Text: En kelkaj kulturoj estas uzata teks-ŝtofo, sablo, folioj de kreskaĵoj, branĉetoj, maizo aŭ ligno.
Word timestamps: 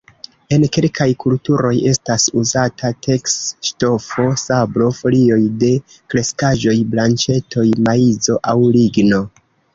En 0.55 0.63
kelkaj 0.75 1.05
kulturoj 1.23 1.73
estas 1.91 2.25
uzata 2.41 2.91
teks-ŝtofo, 3.09 4.25
sablo, 4.45 4.89
folioj 5.03 5.39
de 5.65 5.71
kreskaĵoj, 5.93 6.75
branĉetoj, 6.97 7.69
maizo 7.91 8.41
aŭ 8.55 8.59
ligno. 8.81 9.25